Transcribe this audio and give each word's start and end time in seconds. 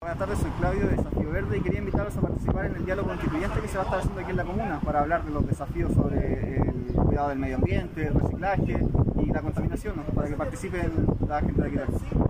Buenas 0.00 0.18
tardes, 0.20 0.38
soy 0.38 0.50
Claudio 0.52 0.86
de 0.86 0.96
Desafío 0.96 1.30
Verde 1.32 1.58
y 1.58 1.60
quería 1.60 1.80
invitarlos 1.80 2.16
a 2.16 2.20
participar 2.20 2.66
en 2.66 2.76
el 2.76 2.84
diálogo 2.84 3.08
constituyente 3.08 3.60
que 3.60 3.66
se 3.66 3.78
va 3.78 3.82
a 3.82 3.84
estar 3.84 3.98
haciendo 3.98 4.20
aquí 4.20 4.30
en 4.30 4.36
la 4.36 4.44
comuna 4.44 4.80
para 4.84 5.00
hablar 5.00 5.24
de 5.24 5.32
los 5.32 5.44
desafíos 5.44 5.92
sobre 5.92 6.60
el 6.60 6.92
cuidado 6.94 7.30
del 7.30 7.38
medio 7.40 7.56
ambiente, 7.56 8.06
el 8.06 8.14
reciclaje 8.14 8.86
y 9.16 9.26
la 9.26 9.42
contaminación, 9.42 9.94
para 10.14 10.28
que 10.28 10.34
participen 10.36 10.92
la 11.26 11.40
gente 11.40 11.62
de 11.62 11.68
aquí. 11.68 12.27